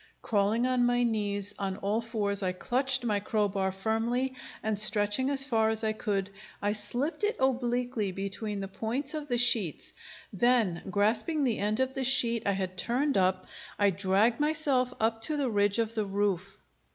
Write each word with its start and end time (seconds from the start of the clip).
Crawling 0.23 0.65
on 0.65 0.83
my 0.83 1.03
knees 1.03 1.53
on 1.59 1.77
all 1.77 2.01
fours, 2.01 2.41
I 2.41 2.53
clutched 2.53 3.03
my 3.03 3.19
crowbar 3.19 3.71
firmly, 3.71 4.33
and 4.63 4.79
stretching 4.79 5.29
as 5.29 5.43
far 5.43 5.69
as 5.69 5.83
I 5.83 5.93
could, 5.93 6.31
I 6.59 6.73
slipped 6.73 7.23
it 7.23 7.35
obliquely 7.39 8.11
between 8.11 8.61
the 8.61 8.67
points 8.67 9.13
of 9.13 9.27
the 9.27 9.37
sheets; 9.37 9.93
then, 10.33 10.81
grasping 10.89 11.43
the 11.43 11.59
end 11.59 11.79
of 11.79 11.93
the 11.93 12.03
sheet 12.03 12.47
I 12.47 12.53
had 12.53 12.79
turned 12.79 13.15
up, 13.15 13.45
I 13.77 13.91
dragged 13.91 14.39
myself 14.39 14.91
up 14.99 15.21
to 15.21 15.37
the 15.37 15.51
ridge 15.51 15.77
of 15.77 15.93
the 15.93 16.07
roof. 16.07 16.59